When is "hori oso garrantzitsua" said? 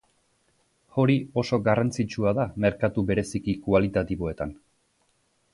1.01-2.33